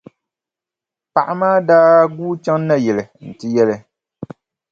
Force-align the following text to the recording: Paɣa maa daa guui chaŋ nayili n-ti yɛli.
Paɣa 1.13 1.33
maa 1.41 1.57
daa 1.67 1.97
guui 2.15 2.35
chaŋ 2.43 2.57
nayili 2.67 3.03
n-ti 3.27 3.47
yɛli. 3.55 3.75